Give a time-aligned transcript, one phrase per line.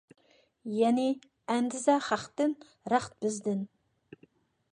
[0.77, 1.05] يەنى،
[1.55, 2.57] ئەندىزە خەقتىن،
[2.95, 3.63] رەخت بىزدىن.